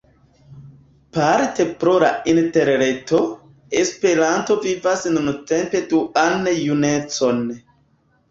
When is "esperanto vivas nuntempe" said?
3.83-5.83